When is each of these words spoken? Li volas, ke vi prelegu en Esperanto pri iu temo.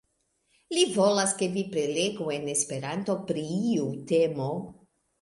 Li 0.75 0.85
volas, 0.95 1.35
ke 1.41 1.51
vi 1.59 1.65
prelegu 1.77 2.33
en 2.39 2.51
Esperanto 2.57 3.19
pri 3.31 3.47
iu 3.71 3.89
temo. 4.15 4.53